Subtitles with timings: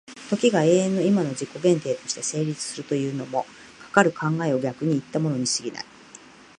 [0.31, 3.45] 時が永遠の今の自己限定として成立するというのも、
[3.83, 5.85] かかる考を逆にいったものに過ぎない。